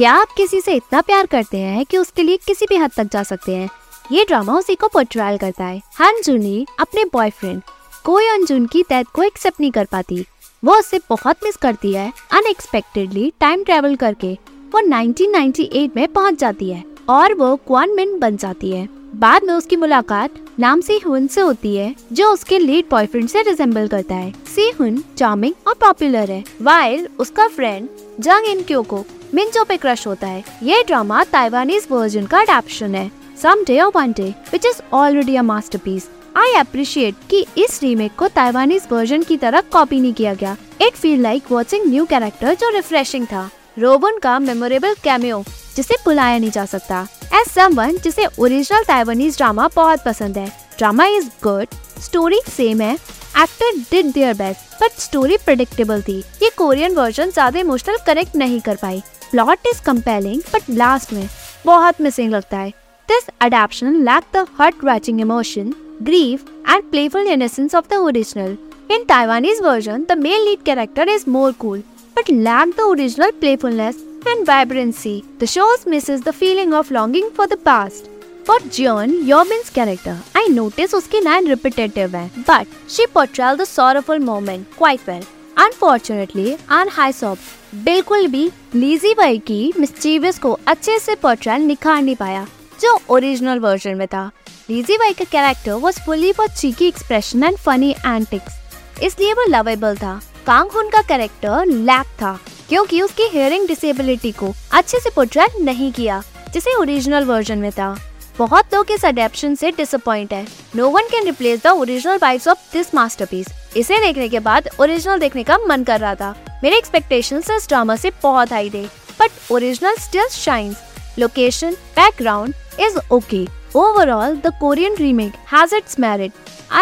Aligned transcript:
क्या 0.00 0.12
आप 0.12 0.28
किसी 0.36 0.60
से 0.60 0.74
इतना 0.74 1.00
प्यार 1.00 1.26
करते 1.26 1.58
हैं 1.58 1.84
कि 1.86 1.98
उसके 1.98 2.22
लिए 2.22 2.36
किसी 2.36 2.66
भी 2.68 2.76
हद 2.76 2.90
तक 2.96 3.04
जा 3.12 3.22
सकते 3.22 3.54
हैं? 3.56 3.68
ये 4.12 4.24
ड्रामा 4.24 4.52
उसी 4.58 4.74
को 4.74 4.88
पोर्ट्रायल 4.88 5.38
करता 5.38 5.64
है। 5.64 5.82
हन 6.00 6.20
जुनी 6.24 6.66
अपने 6.80 7.04
बॉयफ्रेंड 7.04 7.62
कोई 8.04 8.28
अंजुन 8.28 8.66
की 8.66 8.82
डेथ 8.82 9.04
को 9.04 9.22
एक्सेप्ट 9.22 9.60
नहीं 9.60 9.70
कर 9.70 9.84
पाती। 9.84 10.24
वो 10.64 10.74
उससे 10.74 11.00
बहुत 11.10 11.36
मिस 11.44 11.56
करती 11.56 11.92
है। 11.92 12.12
अनएक्सपेक्टेडली 12.32 13.32
टाइम 13.40 13.64
ट्रेवल 13.64 13.96
करके 13.96 14.32
वो 14.74 14.80
1998 14.80 15.96
में 15.96 16.08
पहुँच 16.08 16.34
जाती 16.34 16.70
है 16.70 16.84
और 17.08 17.34
वो 17.34 17.56
क्वान 17.56 17.90
मिन 17.90 18.18
बन 18.18 18.36
जाती 18.36 18.70
है। 18.70 18.88
बाद 19.14 19.44
में 19.44 19.54
उसकी 19.54 19.76
मुलाकात 19.76 20.34
नाम 20.60 20.80
सी 20.80 20.96
हुन 20.98 21.26
से 21.26 21.40
होती 21.40 21.74
है, 21.76 21.94
जो 22.12 22.26
उसके 22.32 22.58
लीड 22.58 22.84
बॉयफ्रेंड 22.90 23.28
से 23.28 23.42
रिजेंबल 23.42 23.86
करता 23.88 24.14
है। 24.14 24.32
सी 24.46 24.68
हुन 24.70 25.02
चार्मिंग 25.18 25.54
और 25.66 25.74
पॉपुलर 25.80 26.30
है। 26.30 26.42
वाइल 26.62 27.06
उसका 27.18 27.46
फ्रेंड 27.48 27.88
जंग 28.20 28.46
इन 28.46 28.62
क्यो 28.62 28.82
को 28.82 29.04
मिंजो 29.34 29.64
पे 29.64 29.76
क्रश 29.76 30.06
होता 30.06 30.26
है, 30.26 30.44
ये 30.62 30.82
ड्रामा 30.86 31.22
ताइवानीज 31.24 31.86
वर्जन 31.90 32.26
का 32.26 32.40
अडेप्शन 32.40 32.94
है। 32.94 33.10
सम 33.42 33.64
डे 33.66 33.78
और 33.80 33.92
one 33.94 34.12
day 34.12 34.28
which 34.52 34.66
is 34.66 34.80
already 34.92 35.36
a 35.36 35.42
masterpiece 35.42 36.08
I 36.36 36.52
appreciate 36.54 37.14
कि 37.30 37.44
इस 37.58 37.82
रीमेक 37.82 38.16
को 38.18 38.28
ताइवानीज 38.30 38.88
वर्जन 38.92 39.22
की 39.22 39.36
तरह 39.36 39.60
कॉपी 39.72 40.00
नहीं 40.00 40.12
किया 40.12 40.34
गया। 40.34 40.56
It 40.82 40.92
feel 40.92 41.20
like 41.20 41.50
watching 41.50 41.86
new 41.86 42.04
character 42.04 42.54
जो 42.54 42.70
रिफ्रेशिंग 42.74 43.26
था। 43.26 43.48
रोबन 43.78 44.18
का 44.18 44.38
मेमोरेबल 44.38 44.94
कैमियो 45.04 45.42
जिसे 45.76 45.96
बुलाया 46.04 46.38
नहीं 46.38 46.50
जा 46.50 46.64
सकता। 46.66 47.06
एज 47.32 47.46
समवन 47.48 47.96
जिसे 48.04 48.26
ओरिजिनल 48.38 48.84
ताइवानीज 48.84 49.36
ड्रामा 49.36 49.68
बहुत 49.74 50.04
पसंद 50.04 50.38
है 50.38 50.46
drama 50.78 51.06
is 51.16 51.28
good 51.42 51.74
story 52.04 52.40
same 52.48 52.80
है 52.80 52.94
actor 52.94 53.78
did 53.90 54.12
their 54.12 54.34
best 54.34 54.82
but 54.82 55.00
story 55.00 55.36
predictable 55.44 56.02
थी। 56.02 56.18
ये 56.42 56.50
कोरियन 56.56 56.94
वर्जन 56.94 57.30
ज़्यादा 57.30 57.60
इमोशनल 57.60 57.98
कनेक्ट 58.06 58.36
नहीं 58.36 58.60
कर 58.60 58.76
पाई। 58.82 59.02
Plot 59.30 59.66
is 59.72 59.82
compelling 59.86 60.40
but 60.54 60.70
last 60.70 61.12
में 61.12 61.28
बहुत 61.66 62.00
मिसिंग 62.00 62.32
लगता 62.32 62.58
है। 62.58 62.70
This 63.08 63.28
adaption 63.42 64.02
lack 64.04 64.24
the 64.36 64.46
heart 64.58 64.84
wrenching 64.84 65.20
emotion 65.20 65.72
grief 66.04 66.44
and 66.72 66.84
playful 66.92 67.26
innocence 67.32 67.74
of 67.78 67.88
the 67.88 67.96
original. 68.02 68.52
In 68.94 69.02
Taiwanese 69.08 69.58
version, 69.64 70.06
the 70.06 70.14
male 70.16 70.46
lead 70.46 70.62
character 70.68 71.04
is 71.14 71.26
more 71.26 71.50
cool, 71.64 71.82
but 72.16 72.30
lacked 72.46 72.78
the 72.78 72.86
original 72.92 73.34
playfulness 73.42 73.98
and 74.26 74.46
vibrancy. 74.46 75.24
The 75.38 75.46
show 75.46 75.68
misses 75.86 76.22
the 76.22 76.32
feeling 76.32 76.72
of 76.74 76.90
longing 76.90 77.30
for 77.30 77.46
the 77.46 77.56
past. 77.58 78.08
For 78.44 78.58
Jeon, 78.68 79.24
Yobin's 79.24 79.70
character, 79.70 80.16
I 80.34 80.48
notice 80.50 80.94
उसकी 80.94 81.20
line 81.20 81.48
repetitive 81.48 82.14
है, 82.14 82.30
but 82.46 82.66
she 82.88 83.06
portrayed 83.06 83.58
the 83.58 83.66
sorrowful 83.66 84.18
moment 84.18 84.66
quite 84.76 85.06
well. 85.06 85.24
Unfortunately, 85.56 86.56
An 86.70 86.88
Haisop 86.88 87.38
बिल्कुल 87.74 88.26
भी 88.26 88.50
लीजी 88.74 89.12
by 89.14 89.38
की 89.38 89.72
mischievous 89.78 90.38
को 90.38 90.52
अच्छे 90.68 90.98
से 90.98 91.14
portrayal 91.22 91.62
निखार 91.62 92.02
नहीं 92.02 92.16
पाया 92.16 92.46
जो 92.80 92.98
ओरिजिनल 93.14 93.58
वर्जन 93.58 93.96
में 93.96 94.06
था 94.06 94.30
लीजी 94.70 94.96
बाई 94.98 95.12
का 95.12 95.24
character 95.32 95.72
was 95.84 96.00
fully 96.06 96.32
for 96.32 96.48
cheeky 96.48 96.88
expression 96.88 97.44
and 97.44 97.56
funny 97.56 97.90
antics 98.06 99.02
इसलिए 99.02 99.32
वो 99.32 99.44
लवेबल 99.48 99.96
था 99.96 100.20
कांग 100.46 100.70
हुन 100.74 100.88
का 100.90 101.02
कैरेक्टर 101.08 101.66
लैक 101.66 102.06
था 102.22 102.38
क्योंकि 102.70 103.00
उसकी 103.02 103.22
हियरिंग 103.22 103.66
डिसेबिलिटी 103.68 104.30
को 104.32 104.52
अच्छे 104.72 104.98
से 105.00 105.10
पोर्ट्रेट 105.10 105.60
नहीं 105.60 105.90
किया 105.92 106.22
जिसे 106.54 106.74
ओरिजिनल 106.74 107.24
वर्जन 107.24 107.58
में 107.58 107.70
था। 107.72 107.96
बहुत 108.38 108.74
लोग 108.74 108.90
इस 108.90 109.04
अडेप्शन 109.04 109.54
से 109.54 109.70
डिसअपॉइंट 109.70 110.32
है। 110.32 110.46
No 110.76 110.88
one 110.90 111.08
can 111.10 111.24
replace 111.24 111.62
the 111.64 111.66
original 111.66 112.18
vibes 112.22 112.48
of 112.48 112.72
this 112.72 112.94
masterpiece 112.94 113.48
इसे 113.76 113.98
देखने 113.98 114.28
के 114.28 114.40
बाद 114.40 114.68
ओरिजिनल 114.80 115.18
देखने 115.18 115.42
का 115.42 115.58
मन 115.68 115.84
कर 115.84 116.00
रहा 116.00 116.14
था। 116.14 116.34
मेरे 116.62 116.78
एक्सपेक्टेशन 116.78 117.42
इस 117.56 117.68
ड्रामा 117.68 117.96
से 117.96 118.12
बहुत 118.22 118.52
हाई 118.52 118.70
थे 118.70 118.84
but 119.20 119.52
original 119.52 119.96
still 120.00 120.28
shines 120.28 120.76
location 121.18 121.72
background 121.96 122.54
is 122.80 122.94
okay. 123.14 123.46
Overall, 123.74 124.36
the 124.44 124.50
Korean 124.60 124.94
remake 124.98 125.34
has 125.48 125.72
its 125.78 125.98
merit. 126.04 126.32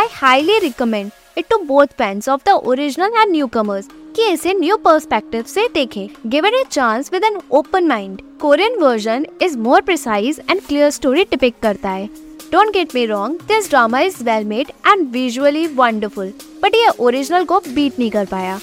I 0.00 0.03
highly 0.19 0.59
recommend 0.64 1.12
it 1.37 1.48
to 1.53 1.59
both 1.71 1.97
fans 2.03 2.28
of 2.34 2.44
the 2.44 2.54
original 2.72 3.16
and 3.22 3.34
newcomers 3.37 3.88
कि 4.18 4.26
इसे 4.26 4.52
न्यू 4.54 4.76
पर्सपेक्टिव 4.76 5.42
से 5.48 5.66
देखें। 5.74 6.08
Give 6.26 6.46
it 6.46 6.54
a 6.54 6.64
chance 6.70 7.10
with 7.12 7.24
an 7.24 7.38
open 7.50 7.86
mind 7.88 8.22
Korean 8.40 8.78
version 8.80 9.26
is 9.42 9.56
more 9.58 9.80
precise 9.80 10.40
and 10.50 10.60
clear 10.60 10.90
story 10.90 11.24
depict 11.24 11.60
करता 11.62 11.90
है। 11.90 12.06
Don't 12.52 12.72
get 12.74 12.94
me 12.94 13.04
wrong 13.06 13.40
this 13.48 13.68
drama 13.70 14.00
is 14.00 14.22
well 14.24 14.44
made 14.44 14.72
and 14.86 15.06
visually 15.12 15.66
wonderful 15.66 16.32
but 16.62 16.74
ये 16.74 16.88
original 16.98 17.44
को 17.44 17.60
beat 17.60 17.98
नहीं 17.98 18.10
कर 18.10 18.24
पाया। 18.26 18.58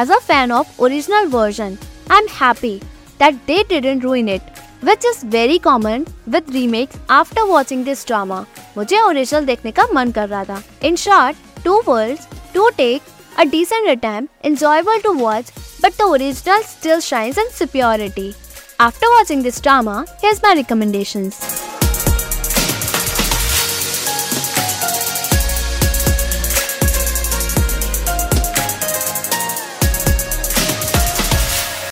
As 0.00 0.10
a 0.10 0.18
fan 0.18 0.52
of 0.52 0.80
original 0.82 1.26
version 1.28 1.76
I 2.12 2.18
am 2.18 2.28
happy 2.40 2.74
that 3.20 3.34
they 3.46 3.62
didn't 3.68 4.04
ruin 4.04 4.28
it 4.28 4.58
which 4.88 5.06
is 5.08 5.18
very 5.32 5.56
common 5.64 6.04
with 6.34 6.46
remakes 6.52 7.00
after 7.14 7.42
watching 7.48 7.80
this 7.86 8.04
drama. 8.10 8.38
मुझे 8.76 9.00
original 9.00 9.46
देखने 9.46 9.70
का 9.70 9.86
मन 9.94 10.10
कर 10.10 10.28
रहा 10.28 10.44
था। 10.44 10.62
In 10.84 10.96
short 10.96 11.64
to 11.64 11.82
world 11.88 12.20
to 12.54 12.68
take 12.76 13.02
a 13.40 13.46
decent 13.46 13.88
attempt, 13.88 14.34
enjoyable 14.44 15.00
to 15.02 15.12
watch, 15.16 15.46
but 15.80 15.96
the 15.96 16.04
original 16.04 16.62
still 16.62 17.00
shines 17.00 17.38
in 17.38 17.50
superiority. 17.50 18.34
After 18.78 19.06
watching 19.16 19.42
this 19.42 19.60
drama, 19.62 20.04
here's 20.20 20.42
my 20.42 20.52
recommendations. 20.54 21.69